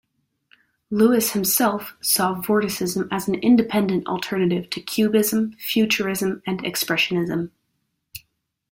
Lewis 0.89 1.33
himself 1.33 1.95
saw 2.01 2.33
Vorticism 2.33 3.07
as 3.11 3.27
an 3.27 3.35
independent 3.35 4.07
alternative 4.07 4.67
to 4.71 4.81
Cubism, 4.81 5.53
Futurism 5.59 6.41
and 6.47 6.57
Expressionism. 6.63 7.51